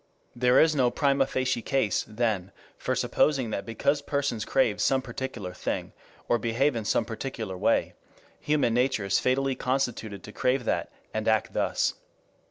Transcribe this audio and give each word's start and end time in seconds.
There 0.35 0.59
is 0.59 0.73
no 0.75 0.89
prima 0.89 1.27
facie 1.27 1.61
case 1.61 2.03
then 2.07 2.51
for 2.75 2.95
supposing 2.95 3.51
that 3.51 3.67
because 3.67 4.01
persons 4.01 4.45
crave 4.45 4.81
some 4.81 5.03
particular 5.03 5.53
thing, 5.53 5.93
or 6.27 6.39
behave 6.39 6.75
in 6.75 6.85
some 6.85 7.05
particular 7.05 7.55
way, 7.55 7.93
human 8.39 8.73
nature 8.73 9.05
is 9.05 9.19
fatally 9.19 9.53
constituted 9.53 10.23
to 10.23 10.31
crave 10.31 10.63
that 10.65 10.91
and 11.13 11.27
act 11.27 11.53
thus. 11.53 11.93